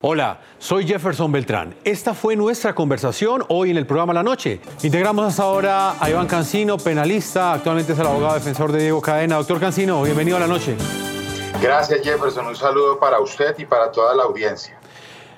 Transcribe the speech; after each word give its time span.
Hola, 0.00 0.38
soy 0.60 0.86
Jefferson 0.86 1.32
Beltrán. 1.32 1.74
Esta 1.82 2.14
fue 2.14 2.36
nuestra 2.36 2.72
conversación 2.72 3.42
hoy 3.48 3.72
en 3.72 3.76
el 3.76 3.84
programa 3.84 4.12
La 4.12 4.22
Noche. 4.22 4.60
Integramos 4.84 5.26
hasta 5.26 5.42
ahora 5.42 5.96
a 6.00 6.08
Iván 6.08 6.28
Cancino, 6.28 6.78
penalista, 6.78 7.54
actualmente 7.54 7.94
es 7.94 7.98
el 7.98 8.06
abogado 8.06 8.34
defensor 8.34 8.70
de 8.70 8.78
Diego 8.78 9.02
Cadena. 9.02 9.34
Doctor 9.34 9.58
Cancino, 9.58 10.00
bienvenido 10.04 10.36
a 10.36 10.40
La 10.40 10.46
Noche. 10.46 10.76
Gracias 11.60 12.00
Jefferson, 12.04 12.46
un 12.46 12.54
saludo 12.54 13.00
para 13.00 13.18
usted 13.18 13.58
y 13.58 13.64
para 13.64 13.90
toda 13.90 14.14
la 14.14 14.22
audiencia. 14.22 14.78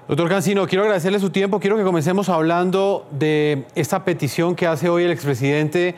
Doctor 0.07 0.29
Cancino, 0.29 0.67
quiero 0.67 0.83
agradecerle 0.83 1.21
su 1.21 1.31
tiempo. 1.31 1.59
Quiero 1.59 1.79
que 1.79 1.83
comencemos 1.83 2.29
hablando 2.29 3.07
de 3.13 3.65
esta 3.75 4.05
petición 4.05 4.55
que 4.55 4.67
hace 4.67 4.91
hoy 4.91 5.05
el 5.05 5.11
expresidente 5.11 5.97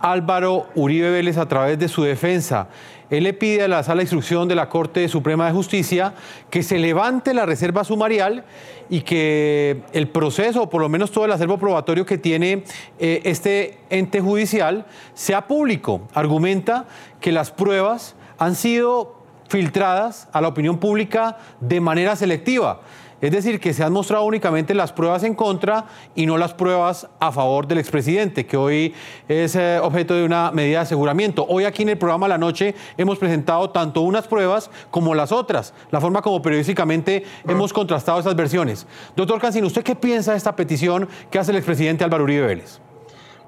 Álvaro 0.00 0.66
Uribe 0.74 1.10
Vélez 1.10 1.36
a 1.36 1.48
través 1.48 1.78
de 1.78 1.88
su 1.88 2.02
defensa. 2.02 2.68
Él 3.10 3.24
le 3.24 3.32
pide 3.32 3.62
a 3.62 3.68
la 3.68 3.82
Sala 3.82 3.98
de 3.98 4.04
Instrucción 4.04 4.48
de 4.48 4.54
la 4.54 4.68
Corte 4.68 5.08
Suprema 5.08 5.46
de 5.46 5.52
Justicia 5.52 6.14
que 6.50 6.62
se 6.62 6.78
levante 6.78 7.32
la 7.32 7.46
reserva 7.46 7.82
sumarial 7.84 8.44
y 8.90 9.00
que 9.00 9.82
el 9.92 10.08
proceso, 10.08 10.64
o 10.64 10.70
por 10.70 10.82
lo 10.82 10.88
menos 10.88 11.10
todo 11.10 11.24
el 11.24 11.32
acervo 11.32 11.58
probatorio 11.58 12.04
que 12.04 12.18
tiene 12.18 12.64
eh, 12.98 13.22
este 13.24 13.78
ente 13.88 14.20
judicial, 14.20 14.84
sea 15.14 15.46
público. 15.46 16.02
Argumenta 16.12 16.86
que 17.20 17.32
las 17.32 17.50
pruebas 17.50 18.14
han 18.38 18.54
sido 18.54 19.16
filtradas 19.48 20.28
a 20.32 20.42
la 20.42 20.48
opinión 20.48 20.78
pública 20.78 21.38
de 21.60 21.80
manera 21.80 22.14
selectiva. 22.14 22.80
Es 23.20 23.32
decir, 23.32 23.58
que 23.58 23.74
se 23.74 23.82
han 23.82 23.92
mostrado 23.92 24.24
únicamente 24.24 24.74
las 24.74 24.92
pruebas 24.92 25.24
en 25.24 25.34
contra 25.34 25.86
y 26.14 26.24
no 26.24 26.38
las 26.38 26.54
pruebas 26.54 27.08
a 27.18 27.32
favor 27.32 27.66
del 27.66 27.78
expresidente, 27.78 28.46
que 28.46 28.56
hoy 28.56 28.94
es 29.26 29.56
eh, 29.56 29.80
objeto 29.82 30.14
de 30.14 30.24
una 30.24 30.52
medida 30.52 30.78
de 30.78 30.82
aseguramiento. 30.84 31.44
Hoy 31.48 31.64
aquí 31.64 31.82
en 31.82 31.88
el 31.88 31.98
programa 31.98 32.28
La 32.28 32.38
Noche 32.38 32.76
hemos 32.96 33.18
presentado 33.18 33.70
tanto 33.70 34.02
unas 34.02 34.28
pruebas 34.28 34.70
como 34.92 35.16
las 35.16 35.32
otras, 35.32 35.74
la 35.90 36.00
forma 36.00 36.22
como 36.22 36.40
periodísticamente 36.40 37.24
hemos 37.48 37.72
contrastado 37.72 38.20
esas 38.20 38.36
versiones. 38.36 38.86
Doctor 39.16 39.40
Cancino, 39.40 39.66
¿usted 39.66 39.82
qué 39.82 39.96
piensa 39.96 40.30
de 40.30 40.38
esta 40.38 40.54
petición 40.54 41.08
que 41.28 41.40
hace 41.40 41.50
el 41.50 41.56
expresidente 41.56 42.04
Álvaro 42.04 42.22
Uribe 42.22 42.46
Vélez? 42.46 42.80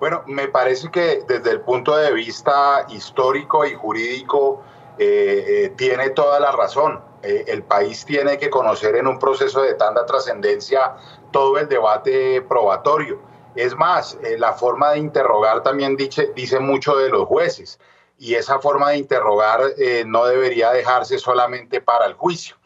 Bueno, 0.01 0.23
me 0.27 0.49
parece 0.49 0.91
que 0.91 1.21
desde 1.29 1.53
el 1.53 1.61
punto 1.61 1.97
de 1.97 2.13
vista 2.13 2.87
histórico 2.89 3.65
y 3.65 3.75
jurídico 3.75 4.63
eh, 4.99 5.45
eh, 5.47 5.73
tiene 5.77 6.11
toda 6.11 6.41
la 6.41 6.51
razón 6.51 7.10
eh, 7.23 7.45
el 7.49 7.63
país 7.63 8.05
tiene 8.05 8.39
que 8.39 8.51
conocer 8.51 8.97
en 8.97 9.07
un 9.07 9.19
proceso 9.19 9.63
de 9.63 9.75
tanta 9.75 10.07
trascendencia 10.07 10.97
todo 11.31 11.59
el 11.59 11.69
debate 11.69 12.43
probatorio. 12.43 13.21
Es 13.55 13.77
más, 13.77 14.19
eh, 14.23 14.39
la 14.39 14.53
forma 14.53 14.93
de 14.93 14.99
interrogar 14.99 15.63
también 15.63 15.97
dice, 15.97 16.33
dice 16.35 16.61
mucho 16.61 16.97
de 16.97 17.09
los 17.09 17.27
jueces 17.27 17.79
y 18.19 18.35
esa 18.35 18.59
forma 18.61 18.91
de 18.91 18.99
interrogar 18.99 19.63
eh, 19.79 20.05
no 20.07 20.27
debería 20.27 20.71
dejarse 20.73 21.19
solamente 21.19 21.81
para 21.81 22.07
el 22.07 22.15
juicio. 22.15 22.57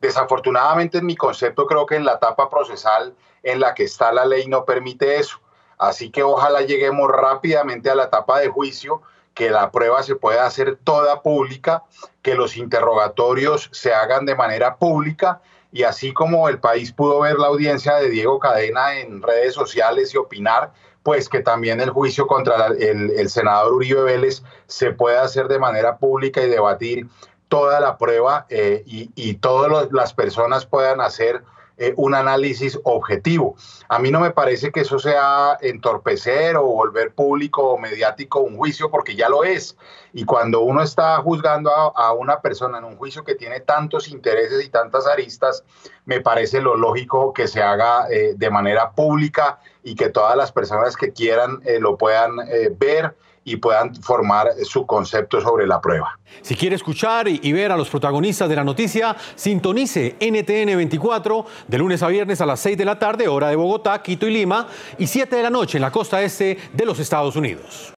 Desafortunadamente 0.00 0.98
en 0.98 1.06
mi 1.06 1.16
concepto 1.16 1.66
creo 1.66 1.86
que 1.86 1.96
en 1.96 2.04
la 2.04 2.14
etapa 2.14 2.50
procesal 2.50 3.14
en 3.42 3.60
la 3.60 3.74
que 3.74 3.84
está 3.84 4.12
la 4.12 4.24
ley 4.24 4.48
no 4.48 4.64
permite 4.64 5.16
eso. 5.16 5.38
Así 5.78 6.10
que 6.10 6.22
ojalá 6.22 6.62
lleguemos 6.62 7.10
rápidamente 7.10 7.90
a 7.90 7.94
la 7.94 8.04
etapa 8.04 8.40
de 8.40 8.48
juicio 8.48 9.02
que 9.34 9.50
la 9.50 9.70
prueba 9.70 10.02
se 10.02 10.16
pueda 10.16 10.46
hacer 10.46 10.78
toda 10.82 11.22
pública, 11.22 11.84
que 12.22 12.34
los 12.34 12.56
interrogatorios 12.56 13.68
se 13.72 13.94
hagan 13.94 14.26
de 14.26 14.34
manera 14.34 14.76
pública 14.76 15.40
y 15.72 15.84
así 15.84 16.12
como 16.12 16.48
el 16.48 16.58
país 16.58 16.92
pudo 16.92 17.20
ver 17.20 17.38
la 17.38 17.46
audiencia 17.46 17.96
de 17.96 18.10
Diego 18.10 18.38
Cadena 18.38 18.98
en 18.98 19.22
redes 19.22 19.54
sociales 19.54 20.12
y 20.12 20.18
opinar, 20.18 20.72
pues 21.02 21.28
que 21.28 21.40
también 21.40 21.80
el 21.80 21.90
juicio 21.90 22.26
contra 22.26 22.66
el, 22.66 23.28
senador 23.30 23.72
Uribe 23.72 24.02
Vélez 24.02 24.42
se 24.66 24.92
pueda 24.92 25.22
hacer 25.22 25.48
de 25.48 25.58
manera 25.58 25.96
pública 25.96 26.42
y 26.42 26.48
debatir 26.48 27.08
toda 27.48 27.80
la 27.80 27.96
prueba 27.96 28.46
eh, 28.50 28.82
y, 28.86 29.10
y 29.14 29.34
todas 29.34 29.90
las 29.92 30.12
personas 30.14 30.66
puedan 30.66 31.00
hacer 31.00 31.42
eh, 31.82 31.94
un 31.96 32.14
análisis 32.14 32.78
objetivo. 32.84 33.56
A 33.88 33.98
mí 33.98 34.12
no 34.12 34.20
me 34.20 34.30
parece 34.30 34.70
que 34.70 34.82
eso 34.82 35.00
sea 35.00 35.58
entorpecer 35.60 36.56
o 36.56 36.62
volver 36.62 37.12
público 37.12 37.70
o 37.70 37.78
mediático 37.78 38.38
un 38.38 38.56
juicio, 38.56 38.88
porque 38.88 39.16
ya 39.16 39.28
lo 39.28 39.42
es. 39.42 39.76
Y 40.12 40.24
cuando 40.24 40.60
uno 40.60 40.82
está 40.82 41.16
juzgando 41.16 41.72
a, 41.72 42.12
una 42.12 42.40
persona 42.40 42.78
en 42.78 42.84
un 42.84 42.96
juicio 42.96 43.24
que 43.24 43.34
tiene 43.34 43.58
tantos 43.58 44.06
intereses 44.06 44.64
y 44.64 44.68
tantas 44.68 45.08
aristas, 45.08 45.64
me 46.04 46.20
parece 46.20 46.60
lo 46.60 46.76
lógico 46.76 47.32
que 47.32 47.48
se 47.48 47.60
haga 47.60 48.06
eh, 48.10 48.34
de 48.36 48.50
manera 48.50 48.92
pública 48.92 49.58
y 49.82 49.96
que 49.96 50.08
todas 50.08 50.36
las 50.36 50.52
personas 50.52 50.96
que 50.96 51.12
quieran 51.12 51.62
eh, 51.64 51.80
lo 51.80 51.98
puedan 51.98 52.36
ver 52.78 53.16
y 53.44 53.56
puedan 53.56 53.94
formar 53.96 54.48
su 54.64 54.86
concepto 54.86 55.40
sobre 55.40 55.66
la 55.66 55.80
prueba. 55.80 56.18
Si 56.42 56.54
quiere 56.54 56.76
escuchar 56.76 57.28
y 57.28 57.52
ver 57.52 57.72
a 57.72 57.76
los 57.76 57.88
protagonistas 57.88 58.48
de 58.48 58.56
la 58.56 58.64
noticia, 58.64 59.16
sintonice 59.34 60.16
NTN 60.20 60.76
24 60.76 61.46
de 61.66 61.78
lunes 61.78 62.02
a 62.02 62.08
viernes 62.08 62.40
a 62.40 62.46
las 62.46 62.60
6 62.60 62.78
de 62.78 62.84
la 62.84 62.98
tarde, 62.98 63.28
hora 63.28 63.48
de 63.48 63.56
Bogotá, 63.56 64.00
Quito 64.02 64.26
y 64.26 64.32
Lima, 64.32 64.68
y 64.98 65.06
7 65.06 65.36
de 65.36 65.42
la 65.42 65.50
noche 65.50 65.78
en 65.78 65.82
la 65.82 65.90
costa 65.90 66.22
este 66.22 66.58
de 66.72 66.84
los 66.84 66.98
Estados 66.98 67.36
Unidos. 67.36 67.90